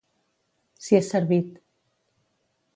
Si 0.85 0.97
és 1.01 1.11
servit. 1.15 1.53